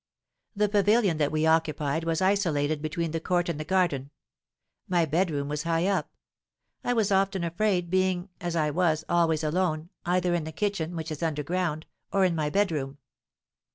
[0.55, 4.09] The pavilion that we occupied was isolated between the court and the garden.
[4.87, 6.09] My bedroom was high up.
[6.83, 11.11] I was often afraid, being, as I was, always alone, either in the kitchen, which
[11.11, 12.97] is underground, or in my bedroom.